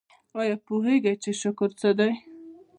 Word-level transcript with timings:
ایا 0.39 0.55
پوهیږئ 0.67 1.15
چې 1.23 1.31
شکر 1.41 1.69
څه 1.79 1.89
دی؟ 1.99 2.11